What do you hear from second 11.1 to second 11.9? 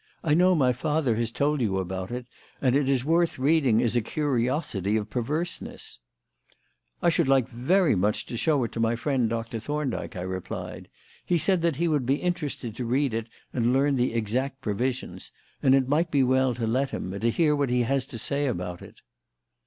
"He said that he